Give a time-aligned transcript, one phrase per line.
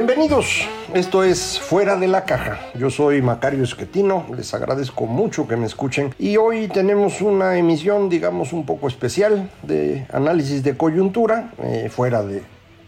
[0.00, 2.58] Bienvenidos, esto es Fuera de la Caja.
[2.74, 6.14] Yo soy Macario Esquetino, les agradezco mucho que me escuchen.
[6.18, 12.22] Y hoy tenemos una emisión, digamos, un poco especial de análisis de coyuntura, eh, fuera
[12.22, 12.40] de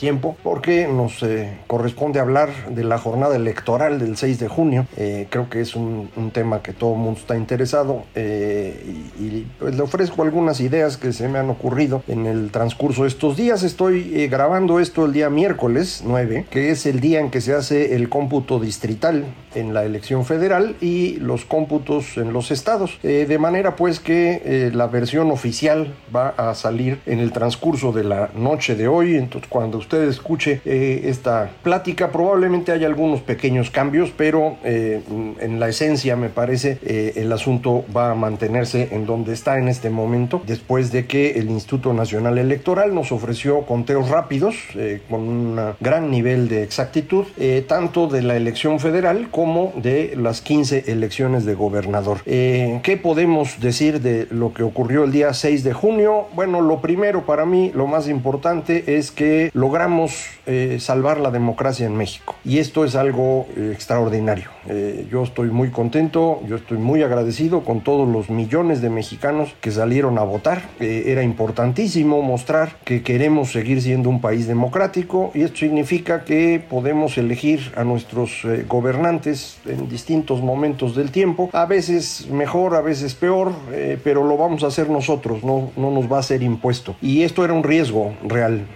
[0.02, 4.88] tiempo porque nos eh, corresponde hablar de la jornada electoral del 6 de junio.
[4.96, 8.74] Eh, creo que es un, tema que todo el mundo está interesado eh,
[9.20, 13.08] y, pues le ofrezco algunas ideas que se me han ocurrido en el transcurso de
[13.08, 13.62] estos días.
[13.62, 17.94] Estoy grabando esto el día miércoles 9, que es el día en que se hace
[17.94, 22.98] el cómputo distrital en la elección federal y los cómputos en los estados.
[23.02, 28.30] de manera pues que la versión oficial va a salir en el transcurso de la
[28.34, 29.16] noche de hoy.
[29.16, 32.10] Entonces cuando usted usted escuche eh, esta plática.
[32.10, 35.02] Probablemente hay algunos pequeños cambios, pero eh,
[35.38, 39.68] en la esencia me parece eh, el asunto va a mantenerse en donde está en
[39.68, 44.56] este momento, después de que el Instituto Nacional Electoral nos ofreció conteos rápidos
[45.10, 47.26] con un gran nivel de exactitud,
[47.66, 52.22] tanto de la elección federal como de las 15 elecciones de gobernador.
[52.24, 56.26] ¿Qué podemos decir de lo que ocurrió el día 6 de junio?
[56.34, 59.50] Bueno, lo primero para mí, lo más importante es que
[59.82, 62.34] logramos eh, salvar la democracia en México.
[62.44, 64.50] Y esto es algo eh, extraordinario.
[64.68, 69.54] Eh, yo estoy muy contento, yo estoy muy agradecido con todos los millones de mexicanos
[69.60, 70.62] que salieron a votar.
[70.80, 77.18] era importantísimo mostrar que queremos seguir siendo un país democrático y esto significa que podemos
[77.18, 83.52] elegir a nuestros gobernantes en distintos momentos del tiempo, a veces mejor, a veces peor,
[84.02, 86.96] pero lo vamos a hacer nosotros, no, no nos va a ser impuesto.
[87.00, 88.66] Y esto era un riesgo real.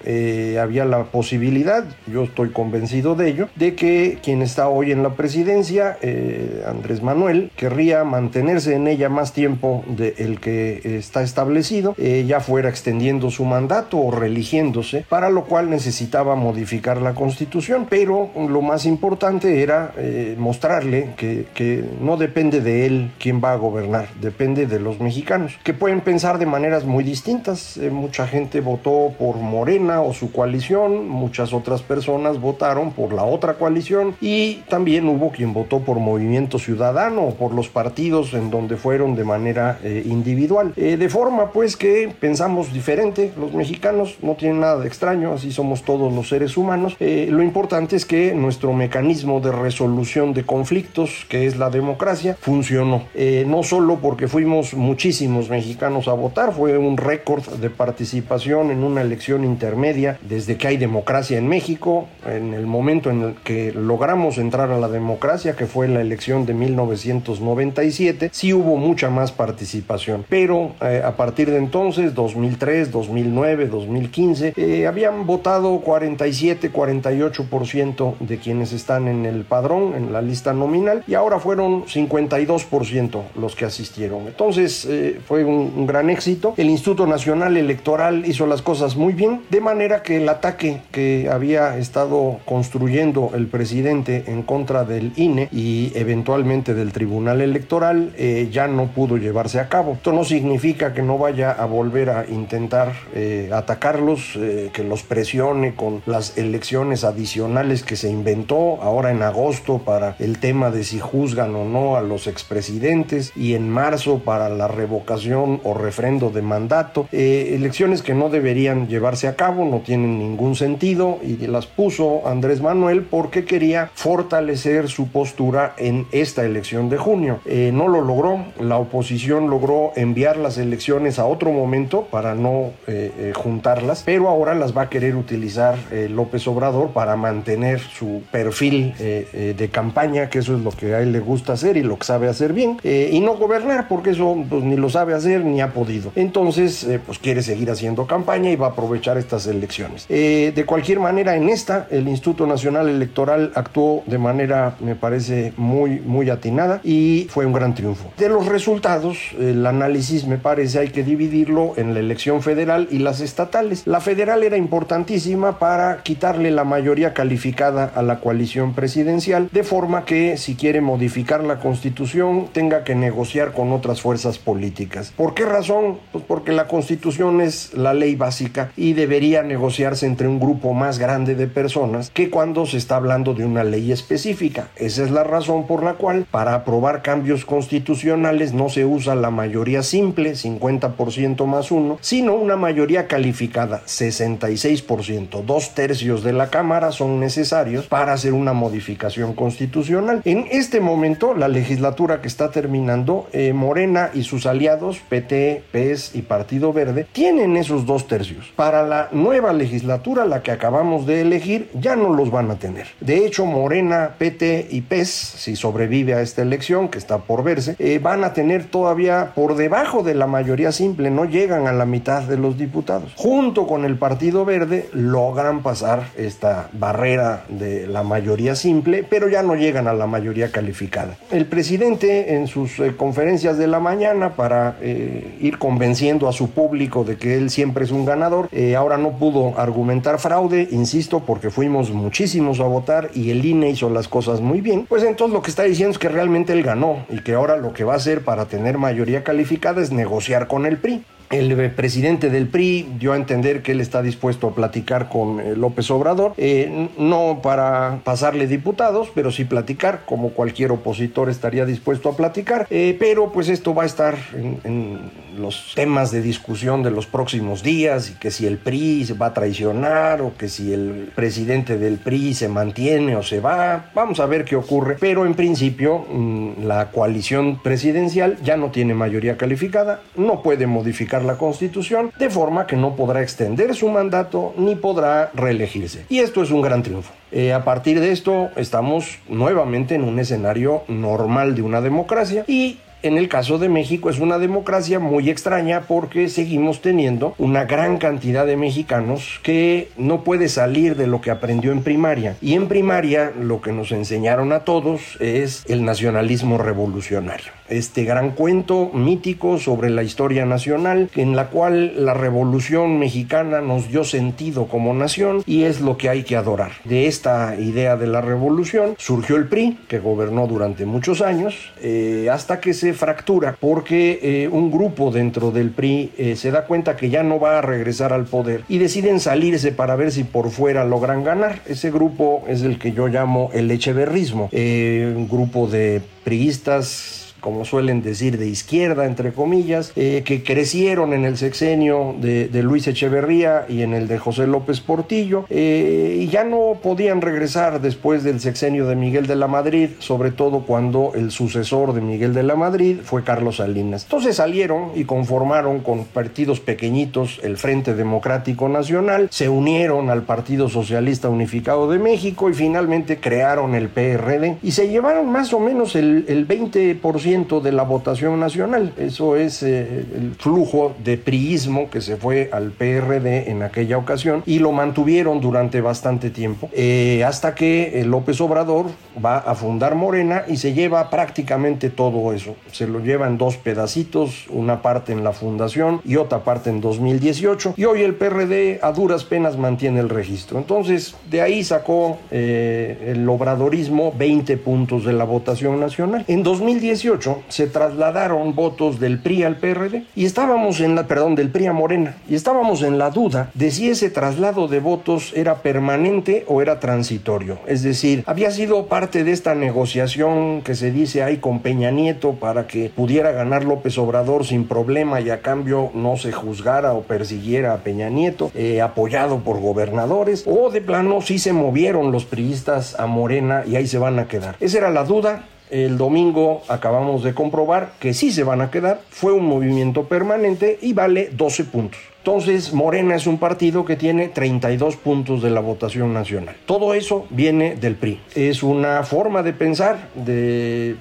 [0.60, 5.10] había la posibilidad, yo estoy convencido de ello, de que quien está hoy en la
[5.10, 12.24] presidencia, eh, Andrés Manuel, querría mantenerse en ella más tiempo del que está establecido, eh,
[12.26, 18.30] ya fuera extendiendo su mandato o religiéndose, para lo cual necesitaba modificar la constitución, pero
[18.48, 23.56] lo más importante era eh, mostrarle que, que no depende de él quién va a
[23.56, 27.78] gobernar, depende de los mexicanos, que pueden pensar de maneras muy distintas.
[27.90, 33.54] mucha gente votó por Morena o su coalición, muchas otras personas votaron por la otra
[33.54, 39.16] coalición y también hubo quien votó por Movimiento Ciudadano por los partidos en donde fueron
[39.16, 40.72] de manera eh, individual.
[40.76, 45.52] Eh, de forma pues que pensamos diferente, los mexicanos no tienen nada de extraño, así
[45.52, 46.96] somos todos los seres humanos.
[47.00, 52.36] Eh, lo importante es que nuestro mecanismo de resolución de conflictos, que es la democracia,
[52.40, 53.02] funcionó.
[53.46, 59.02] no solo porque fuimos muchísimos mexicanos a votar, fue un récord de participación en una
[59.02, 64.38] elección intermedia desde que hay democracia en México, en el momento en el que logramos
[64.38, 70.24] entrar a la democracia, que fue la elección de 1997, sí hubo mucha más participación,
[70.28, 78.72] pero eh, a partir de entonces, 2003, 2009, 2015, habían votado 47, 48% de quienes
[78.72, 84.26] están en el padrón, en la lista nominal, y ahora fueron 52% los que asistieron.
[84.26, 86.54] Entonces eh, fue un, un gran éxito.
[86.56, 91.28] El Instituto Nacional Electoral hizo las cosas muy bien, de manera que el ataque que
[91.30, 98.48] había estado construyendo el presidente en contra del INE y eventualmente del Tribunal Electoral eh,
[98.50, 99.92] ya no pudo llevarse a cabo.
[99.92, 105.02] Esto no significa que no vaya a volver a intentar eh, atacarlos, eh, que los
[105.02, 110.84] presione con las elecciones adicionales que se inventó ahora en agosto para el tema de
[110.84, 116.30] si juzgan o no a los expresidentes y en marzo para la revocación o refrendo
[116.30, 117.08] de mandato.
[117.12, 122.26] elecciones que no deberían llevarse a cabo, no tienen ningún ningún sentido y las puso
[122.26, 127.40] Andrés Manuel porque quería fortalecer su postura en esta elección de junio.
[127.46, 132.70] Eh, no lo logró, la oposición logró enviar las elecciones a otro momento para no
[132.86, 135.76] eh, eh, juntarlas, pero ahora las va a querer utilizar
[136.10, 141.12] López Obrador para mantener su perfil de campaña, que eso es lo que a él
[141.12, 144.62] le gusta hacer y lo que sabe hacer bien, y no gobernar porque eso pues,
[144.62, 146.12] ni lo sabe hacer ni ha podido.
[146.14, 150.06] Entonces, pues quiere seguir haciendo campaña y va a aprovechar estas elecciones.
[150.54, 156.00] De cualquier manera, en esta, el Instituto Nacional Electoral actuó de manera, me parece, muy,
[156.00, 158.12] muy atinada y fue un gran triunfo.
[158.18, 162.98] De los resultados, el análisis me parece hay que dividirlo en la elección federal y
[162.98, 163.86] las estatales.
[163.86, 170.04] La federal era importantísima para quitarle la mayoría calificada a la coalición presidencial, de forma
[170.04, 175.12] que si quiere modificar la constitución tenga que negociar con otras fuerzas políticas.
[175.16, 175.98] ¿Por qué razón?
[176.12, 180.98] Pues porque la constitución es la ley básica y debería negociarse entre un grupo más
[180.98, 184.68] grande de personas que cuando se está hablando de una ley específica.
[184.76, 189.30] Esa es la razón por la cual para aprobar cambios constitucionales no se usa la
[189.30, 195.42] mayoría simple, 50% más uno, sino una mayoría calificada, 66%.
[195.44, 200.22] Dos tercios de la Cámara son necesarios para hacer una modificación constitucional.
[200.24, 206.14] En este momento, la legislatura que está terminando, eh, Morena y sus aliados, PT, PES
[206.14, 208.52] y Partido Verde, tienen esos dos tercios.
[208.56, 212.86] Para la nueva legislatura, la que acabamos de elegir, ya no los van a tener.
[213.00, 217.76] De hecho, Morena, PT y PES, si sobrevive a esta elección, que está por verse,
[217.78, 221.84] eh, van a tener todavía por debajo de la mayoría simple, no llegan a la
[221.84, 223.12] mitad de los diputados.
[223.16, 229.42] Junto con el Partido Verde logran pasar esta barrera de la mayoría simple, pero ya
[229.42, 231.16] no llegan a la mayoría calificada.
[231.30, 236.50] El presidente en sus eh, conferencias de la mañana para eh, ir convenciendo a su
[236.50, 241.50] público de que él siempre es un ganador, ahora no pudo argumentar fraude, insisto, porque
[241.50, 245.42] fuimos muchísimos a votar y el INE hizo las cosas muy bien, pues entonces lo
[245.42, 247.96] que está diciendo es que realmente él ganó y que ahora lo que va a
[247.96, 251.02] hacer para tener mayoría calificada es negociar con el PRI.
[251.30, 255.40] El eh, presidente del PRI dio a entender que él está dispuesto a platicar con
[255.40, 261.66] eh, López Obrador, eh, no para pasarle diputados, pero sí platicar, como cualquier opositor estaría
[261.66, 264.16] dispuesto a platicar, pero pues esto va a estar
[264.64, 269.14] en, los temas de discusión de los próximos días, y que si el PRI se
[269.14, 273.90] va a traicionar o que si el presidente del PRI se mantiene o se va,
[273.94, 278.94] vamos a ver qué ocurre, pero en principio mm, la coalición presidencial ya no tiene
[278.94, 284.54] mayoría calificada, no puede modificar la Constitución, de forma que no podrá extender su mandato
[284.56, 286.04] ni podrá reelegirse.
[286.08, 287.12] Y esto es un gran triunfo.
[287.32, 292.78] Eh, a partir de esto estamos nuevamente en un escenario normal de una democracia y
[293.02, 297.98] en el caso de México es una democracia muy extraña porque seguimos teniendo una gran
[297.98, 302.36] cantidad de mexicanos que no puede salir de lo que aprendió en primaria.
[302.40, 307.52] Y en primaria lo que nos enseñaron a todos es el nacionalismo revolucionario.
[307.68, 313.88] Este gran cuento mítico sobre la historia nacional en la cual la revolución mexicana nos
[313.88, 316.72] dio sentido como nación y es lo que hay que adorar.
[316.84, 322.28] De esta idea de la revolución surgió el PRI que gobernó durante muchos años eh,
[322.30, 326.96] hasta que se fractura porque eh, un grupo dentro del PRI eh, se da cuenta
[326.96, 330.50] que ya no va a regresar al poder y deciden salirse para ver si por
[330.50, 331.60] fuera logran ganar.
[331.66, 338.02] Ese grupo es el que yo llamo el echeverrismo, un grupo de priistas como suelen
[338.02, 343.82] decir, de izquierda, entre comillas, eh, que crecieron en el sexenio de, Luis Echeverría y
[343.82, 348.88] en el de José López Portillo, eh, y ya no podían regresar después del sexenio
[348.88, 352.96] de Miguel de la Madrid, sobre todo cuando el sucesor de Miguel de la Madrid
[353.04, 354.02] fue Carlos Salinas.
[354.02, 360.68] Entonces salieron y conformaron con partidos pequeñitos el Frente Democrático Nacional, se unieron al Partido
[360.68, 365.94] Socialista Unificado de México y finalmente crearon el PRD y se llevaron más o menos
[365.94, 368.94] el, el 20% de la votación nacional.
[368.96, 374.42] Eso es eh, el flujo de priismo que se fue al PRD en aquella ocasión
[374.46, 378.86] y lo mantuvieron durante bastante tiempo, eh, hasta que eh, López Obrador
[379.22, 382.56] va a fundar Morena y se lleva prácticamente todo eso.
[382.72, 386.80] Se lo lleva en dos pedacitos, una parte en la fundación y otra parte en
[386.80, 387.74] 2018.
[387.76, 390.58] Y hoy el PRD a duras penas mantiene el registro.
[390.58, 396.24] Entonces, de ahí sacó el obradorismo 20 puntos de la votación nacional.
[396.28, 401.34] En 2018 2018 se trasladaron votos del PRI al PRD y estábamos en la, perdón,
[401.34, 405.32] del PRI a Morena y estábamos en la duda de si ese traslado de votos
[405.34, 407.58] era permanente o era transitorio.
[407.66, 412.34] Es decir, había sido parte de esta negociación que se dice ahí con Peña Nieto
[412.34, 417.02] para que pudiera ganar López Obrador sin problema y a cambio no se juzgara o
[417.02, 422.24] persiguiera a Peña Nieto, eh, apoyado por gobernadores, o de plano sí se movieron los
[422.24, 424.56] priistas a Morena y ahí se van a quedar.
[424.60, 429.00] Esa era la duda, el domingo acabamos de comprobar que sí se van a quedar,
[429.10, 432.00] fue un movimiento permanente y vale 12 puntos.
[432.26, 436.56] Entonces, Morena es un partido que tiene 32 puntos de la votación nacional.
[436.66, 438.20] Todo eso viene del PRI.
[438.34, 440.96] Es una forma de pensar de,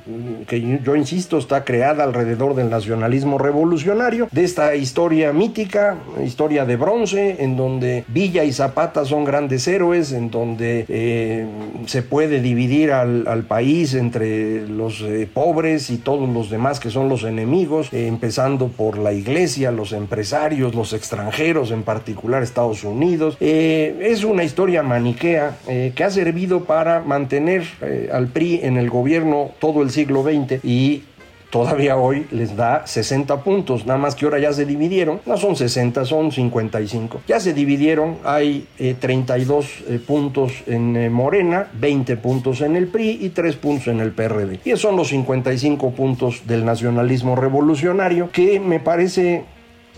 [0.48, 6.76] que yo insisto está creada alrededor del nacionalismo revolucionario, de esta historia mítica, historia de
[6.76, 11.48] bronce, en donde Villa y Zapata son grandes héroes, en donde eh,
[11.88, 17.10] se puede dividir al, país entre los eh, pobres y todos los demás que son
[17.10, 22.84] los enemigos, eh, empezando por la iglesia, los empresarios, los extranjeros extranjeros, en particular Estados
[22.84, 23.38] Unidos.
[23.40, 28.78] Eh, es una historia maniquea eh, que ha servido para mantener eh, al PRI en
[28.78, 31.04] el gobierno todo el siglo XX y
[31.50, 35.56] todavía hoy les da 60 puntos, nada más que ahora ya se dividieron, no son
[35.56, 37.22] 60, son 55.
[37.30, 38.68] Ya se dividieron, hay
[39.00, 39.66] 32
[40.06, 44.60] puntos en Morena, 20 puntos en el PRI y 3 puntos en el PRD.
[44.66, 49.46] Y esos son los 55 puntos del nacionalismo revolucionario que me parece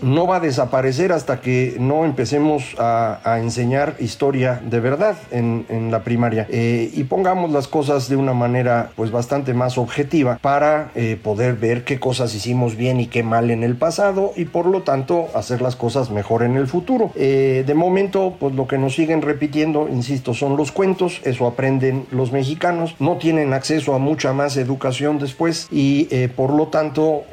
[0.02, 6.02] no va a desaparecer hasta que no empecemos a, enseñar historia de verdad en, la
[6.02, 11.18] primaria eh, y pongamos las cosas de una manera pues bastante más objetiva para eh,
[11.22, 14.82] poder ver qué cosas hicimos bien y qué mal en el pasado y por lo
[14.82, 17.10] tanto hacer las cosas mejor en el futuro.
[17.14, 22.06] Eh, de momento pues lo que nos siguen repitiendo, insisto, son los cuentos, eso aprenden
[22.10, 27.24] los mexicanos, no tienen acceso a mucha más educación después y por lo tanto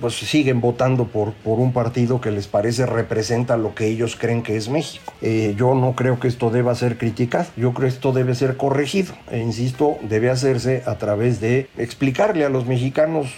[0.00, 4.42] pues siguen votando por, por un partido que les parece representa lo que ellos creen
[4.42, 5.12] que es México.
[5.22, 8.56] Eh, yo no creo que esto deba ser criticado, yo creo que esto debe ser
[8.56, 9.14] corregido.
[9.30, 13.28] E insisto, debe hacerse a través de explicarle a los mexicanos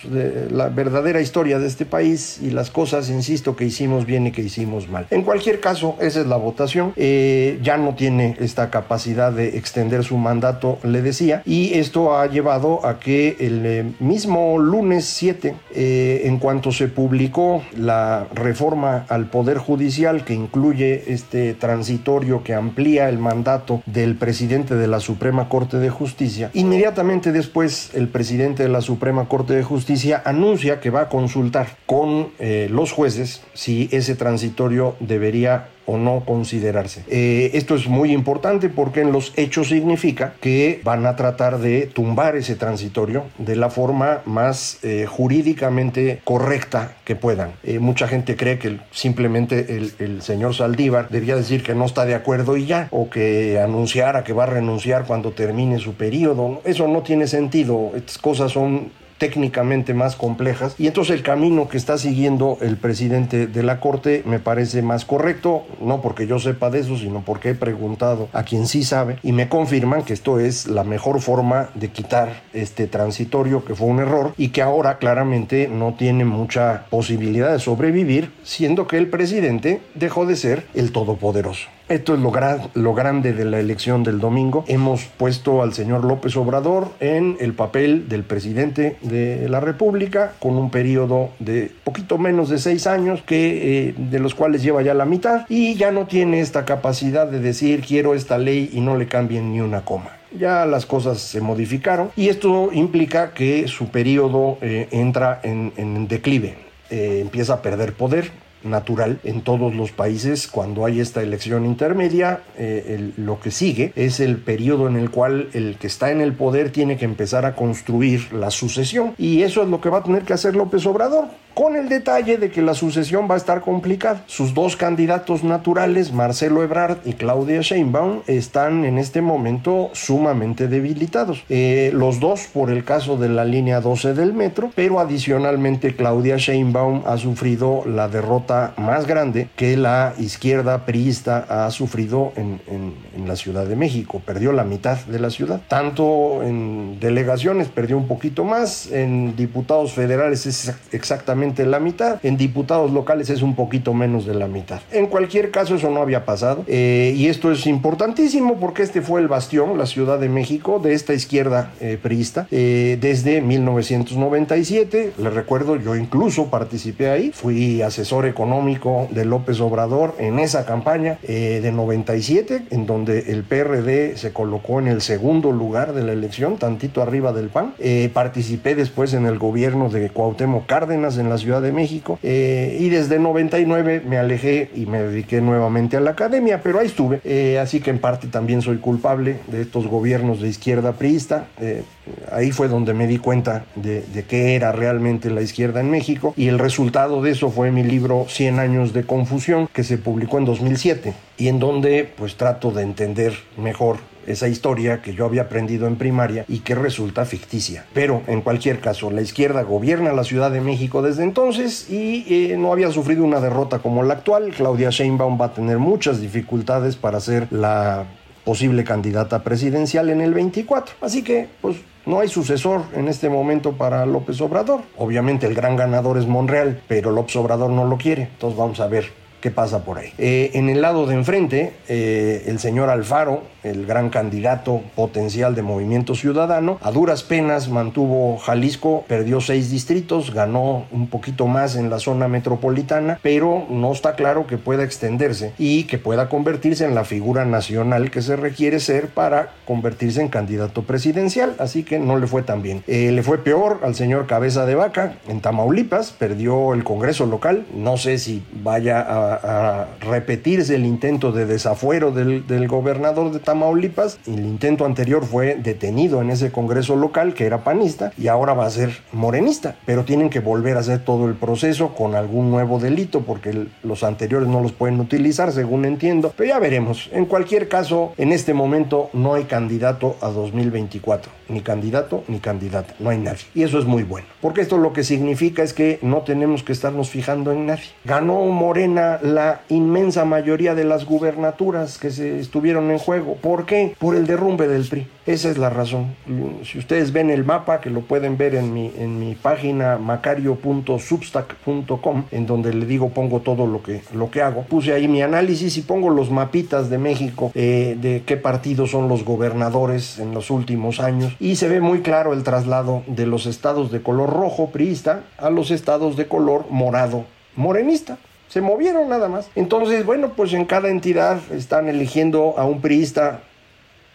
[0.51, 4.43] la verdadera historia de este país y las cosas, insisto, que hicimos bien y que
[4.43, 5.07] hicimos mal.
[5.11, 6.93] En cualquier caso, esa es la votación.
[6.97, 12.27] Eh, ya no tiene esta capacidad de extender su mandato, le decía, y esto ha
[12.27, 19.27] llevado a que el eh, mismo lunes 7, en cuanto se publicó la reforma al
[19.27, 25.49] Poder Judicial que incluye este transitorio que amplía el mandato del presidente de la Suprema
[25.49, 30.91] Corte de Justicia, inmediatamente después el presidente de la Suprema Corte de Justicia anuncia que
[30.91, 37.05] va a consultar con eh, los jueces si ese transitorio debería o no considerarse.
[37.09, 41.87] Eh, esto es muy importante porque en los hechos significa que van a tratar de
[41.87, 47.53] tumbar ese transitorio de la forma más eh, jurídicamente correcta que puedan.
[47.63, 52.15] Eh, mucha gente cree que simplemente el, señor Saldívar debía decir que no está de
[52.15, 56.61] acuerdo y ya, o que anunciara que va a renunciar cuando termine su periodo.
[56.65, 57.93] Eso no tiene sentido.
[57.95, 58.91] Estas cosas son
[59.23, 64.25] técnicamente más complejas y entonces el camino que está siguiendo el presidente de la Corte
[64.27, 68.43] me parece más correcto, no porque yo sepa de eso, sino porque he preguntado a
[68.43, 72.89] quien sí sabe y me confirman que esto es la mejor forma de quitar este
[72.89, 78.33] transitorio que fue un error y que ahora claramente no tiene mucha posibilidad de sobrevivir,
[78.43, 81.69] siendo que el presidente dejó de ser el todopoderoso.
[81.89, 82.33] Esto es lo,
[82.75, 84.65] lo grande de la elección del domingo.
[84.69, 90.57] Hemos puesto al señor López Obrador en el papel del presidente de la República con
[90.57, 94.95] un periodo de poquito menos de seis años, que, eh, de los cuales lleva ya
[94.95, 98.97] la mitad, y ya no tiene esta capacidad de decir quiero esta ley y no
[98.97, 103.89] le cambien ni una coma ya las cosas se modificaron y esto implica que su
[103.89, 106.57] periodo eh, entra en, declive,
[106.91, 108.31] eh, empieza a perder poder,
[108.65, 112.43] natural en todos los países cuando hay esta elección intermedia.
[112.57, 116.33] Eh, lo que sigue es el periodo en el cual el que está en el
[116.33, 120.03] poder tiene que empezar a construir la sucesión y eso es lo que va a
[120.03, 123.61] tener que hacer López Obrador con el detalle de que la sucesión va a estar
[123.61, 124.25] complicada.
[124.27, 131.45] Sus dos candidatos naturales, Marcelo Ebrard y Claudia Sheinbaum, están en este momento sumamente debilitados.
[131.49, 136.37] Eh, los dos por el caso de la línea 12 del metro, pero adicionalmente Claudia
[136.37, 143.29] Sheinbaum ha sufrido la derrota más grande que la izquierda priista ha sufrido en, en
[143.29, 144.21] la Ciudad de México.
[144.25, 145.61] Perdió la mitad de la ciudad.
[145.69, 152.21] Tanto en delegaciones perdió un poquito más, en diputados federales es exactamente prácticamente la mitad.
[152.23, 154.81] En diputados locales es un poquito menos de la mitad.
[154.93, 156.65] En cualquier caso, eso no había pasado.
[156.67, 160.95] Eh, y esto es importantísimo porque este fue el bastión, la Ciudad de México, de
[160.95, 165.13] esta izquierda eh, priista, eh, desde 1997.
[165.19, 167.33] Le recuerdo, yo incluso participé ahí.
[167.33, 174.17] Fui asesor económico de López Obrador en esa campaña de 97, en donde el PRD
[174.17, 177.75] se colocó en el segundo lugar de la elección, tantito arriba del PAN.
[178.13, 183.19] participé después en el gobierno de Cuauhtémoc Cárdenas en la Ciudad de México y desde
[183.19, 187.21] 99 me alejé y me dediqué nuevamente a la academia, pero ahí estuve.
[187.25, 191.47] Eh, así que en parte también soy culpable de estos gobiernos de izquierda priista.
[191.61, 191.83] Eh,
[192.31, 196.35] ahí fue donde me di cuenta de, de qué era realmente la izquierda en México
[196.37, 200.39] y el resultado de eso fue mi libro 100 años de confusión que se publicó
[200.39, 201.13] en 2007
[201.43, 203.97] y en donde pues trato de entender mejor
[204.29, 207.85] esa historia que yo había aprendido en primaria y que resulta ficticia.
[207.93, 212.57] Pero en cualquier caso, la izquierda gobierna la Ciudad de México desde entonces y eh,
[212.57, 214.53] no había sufrido una derrota como la actual.
[214.57, 218.05] Claudia Sheinbaum va a tener muchas dificultades para ser la
[218.45, 220.95] posible candidata presidencial en el 24.
[221.01, 224.83] Así que, pues no hay sucesor en este momento para López Obrador.
[224.97, 228.29] Obviamente el gran ganador es Monreal, pero López Obrador no lo quiere.
[228.35, 230.13] Entonces vamos a ver qué pasa por ahí.
[230.17, 235.63] Eh, en el lado de enfrente, eh, el señor Alfaro, el gran candidato potencial de
[235.63, 241.91] Movimiento Ciudadano, a duras penas mantuvo Jalisco, perdió seis distritos, ganó un poquito más en
[241.91, 246.95] la zona metropolitana, pero no está claro que pueda extenderse y que pueda convertirse en
[246.95, 252.17] la figura nacional que se requiere ser para convertirse en candidato presidencial, así que no
[252.17, 252.85] le fue tan bien.
[252.87, 257.67] Eh, le fue peor al señor Cabeza de Vaca en Tamaulipas, perdió el Congreso local,
[257.75, 264.19] no sé si vaya a a, repetirse el intento de desafuero del, gobernador de Tamaulipas.
[264.27, 268.67] El intento anterior fue detenido en ese congreso local que era panista y ahora va
[268.67, 272.79] a ser morenista, pero tienen que volver a hacer todo el proceso con algún nuevo
[272.79, 277.11] delito porque los anteriores no los pueden utilizar según entiendo, pero ya veremos.
[277.13, 282.95] En cualquier caso, en este momento no hay candidato a 2024, ni candidato ni candidata,
[282.99, 283.45] no hay nadie.
[283.55, 286.73] Y eso es muy bueno, porque esto lo que significa es que no tenemos que
[286.73, 287.85] estarnos fijando en nadie.
[288.05, 293.37] Ganó Morena la inmensa mayoría de las gubernaturas que se estuvieron en juego.
[293.37, 293.95] ¿Por qué?
[293.99, 295.07] Por el derrumbe del PRI.
[295.25, 296.17] Esa es la razón.
[296.65, 302.25] Si ustedes ven el mapa, que lo pueden ver en mi, en mi página macario.substack.com,
[302.33, 305.77] en donde le digo pongo todo lo que, lo que hago, puse ahí mi análisis
[305.77, 310.51] y pongo los mapitas de México, eh, de qué partidos son los gobernadores en los
[310.51, 314.71] últimos años, y se ve muy claro el traslado de los estados de color rojo
[314.71, 317.27] priista a los estados de color morado
[317.57, 318.19] morenista.
[318.53, 319.49] Se movieron nada más.
[319.55, 323.41] Entonces, bueno, pues en cada entidad están eligiendo a un priista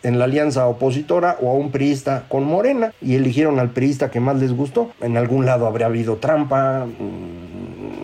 [0.04, 4.20] en la alianza opositora o a un priista con Morena y eligieron al priista que
[4.20, 4.92] más les gustó.
[5.02, 6.86] En algún lado habría habido trampa,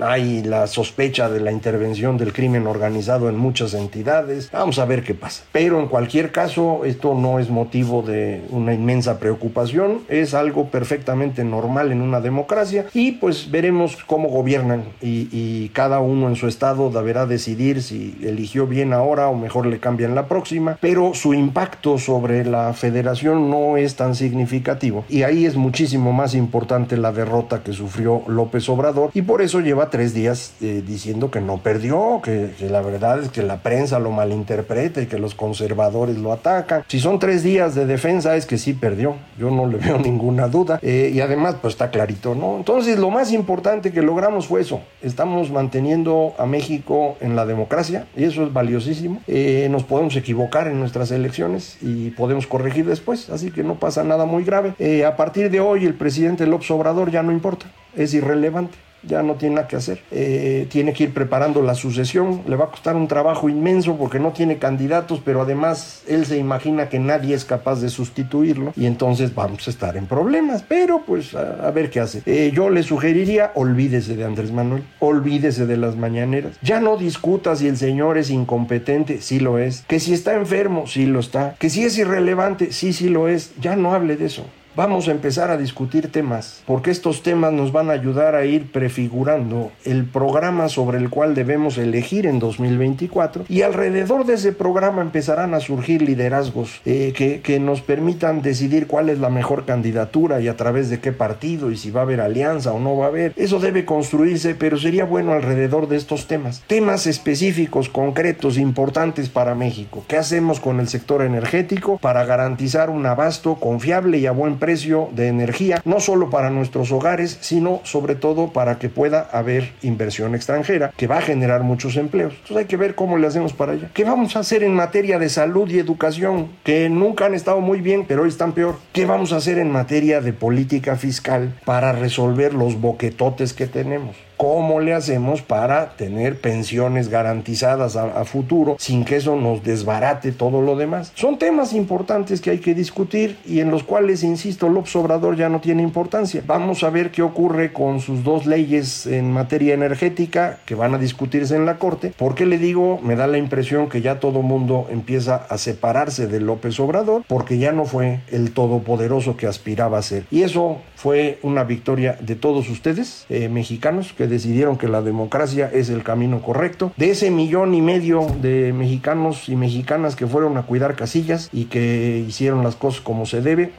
[0.02, 4.50] hay la sospecha de la intervención del crimen organizado en muchas entidades.
[4.52, 5.44] Vamos a ver qué pasa.
[5.52, 11.44] Pero en cualquier caso, esto no es motivo de una inmensa preocupación, es algo perfectamente
[11.44, 12.86] normal en una democracia.
[12.94, 14.84] Y pues veremos cómo gobiernan.
[15.02, 19.66] Y, y cada uno en su estado deberá decidir si eligió bien ahora o mejor
[19.66, 25.06] le cambian la próxima, pero su impacto sobre la federación no es tan significativo.
[25.10, 29.12] Y ahí es muchísimo más importante la derrota que sufrió López Obrador.
[29.14, 33.30] Y por eso lleva tres días eh, diciendo que no perdió, que, la verdad es
[33.30, 36.84] que la prensa lo malinterpreta y que los conservadores lo atacan.
[36.88, 40.48] Si son tres días de defensa es que sí perdió, yo no le veo ninguna
[40.48, 40.80] duda.
[40.82, 42.58] Eh, y además pues está clarito, ¿no?
[42.58, 48.08] Entonces lo más importante que logramos fue eso, estamos manteniendo a México en la democracia
[48.16, 49.22] y eso es valiosísimo.
[49.28, 54.04] Eh, nos podemos equivocar en nuestras elecciones y podemos corregir después, así que no pasa
[54.04, 54.74] nada muy grave.
[55.06, 57.66] a partir de hoy el presidente López Obrador ya no importa,
[57.96, 60.02] es irrelevante ya no tiene nada que hacer.
[60.12, 62.42] Eh, tiene que ir preparando la sucesión.
[62.48, 66.38] Le va a costar un trabajo inmenso porque no tiene candidatos, pero además él se
[66.38, 70.64] imagina que nadie es capaz de sustituirlo y entonces vamos a estar en problemas.
[70.64, 72.22] Pero pues a, ver qué hace.
[72.26, 76.58] Eh, yo le sugeriría, olvídese de Andrés Manuel, olvídese de las mañaneras.
[76.62, 79.84] Ya no discuta si el señor es incompetente, sí lo es.
[79.88, 81.56] Que si está enfermo, sí lo está.
[81.60, 83.54] Que si es irrelevante, sí, sí lo es.
[83.60, 87.72] Ya no hable de eso vamos a empezar a discutir temas, porque estos temas nos
[87.72, 93.46] van a ayudar a ir prefigurando el programa sobre el cual debemos elegir en 2024
[93.50, 98.88] y alrededor de ese programa empezarán a surgir liderazgos eh, que, que, nos permitan decidir
[98.88, 102.04] cuál es la mejor candidatura y a través de qué partido y si va a
[102.04, 103.34] haber alianza o no va a haber.
[103.36, 106.64] Eso debe construirse, pero sería bueno alrededor de estos temas.
[106.68, 110.04] Temas específicos, concretos, importantes para México.
[110.08, 115.10] ¿Qué hacemos con el sector energético para garantizar un abasto confiable y a buen precio
[115.12, 120.36] de energía, no solo para nuestros hogares, sino sobre todo para que pueda haber inversión
[120.36, 122.32] extranjera, que va a generar muchos empleos.
[122.32, 123.90] Entonces hay que ver cómo le hacemos para allá.
[123.94, 127.82] ¿Qué vamos a hacer en materia de salud y educación, que nunca han estado muy
[127.82, 128.78] bien, pero hoy están peor?
[128.94, 134.16] ¿Qué vamos a hacer en materia de política fiscal para resolver los boquetotes que tenemos?
[134.38, 140.62] ¿Cómo le hacemos para tener pensiones garantizadas a, futuro sin que eso nos desbarate todo
[140.62, 141.12] lo demás?
[141.16, 145.50] Son temas importantes que hay que discutir y en los cuales, insisto, López Obrador ya
[145.50, 146.44] no tiene importancia.
[146.46, 150.98] Vamos a ver qué ocurre con sus dos leyes en materia energética que van a
[150.98, 152.14] discutirse en la Corte.
[152.18, 153.00] ¿Por qué le digo?
[153.02, 157.58] Me da la impresión que ya todo mundo empieza a separarse de López Obrador porque
[157.58, 160.26] ya no fue el todopoderoso que aspiraba a ser.
[160.32, 165.70] Y eso fue una victoria de todos ustedes, eh, mexicanos, que decidieron que la democracia
[165.74, 166.94] es el camino correcto.
[166.96, 171.66] De ese millón y medio de mexicanos y mexicanas que fueron a cuidar casillas y
[171.66, 173.72] que hicieron las cosas como se debe,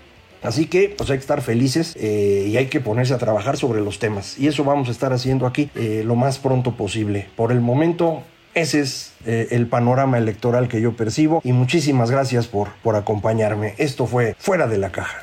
[0.42, 3.80] Así que pues hay que estar felices eh, y hay que ponerse a trabajar sobre
[3.80, 4.38] los temas.
[4.38, 7.28] Y eso vamos a estar haciendo aquí eh, lo más pronto posible.
[7.34, 11.40] Por el momento, ese es el panorama electoral que yo percibo.
[11.44, 13.72] Y muchísimas gracias por, por acompañarme.
[13.78, 15.22] Esto fue Fuera de la Caja.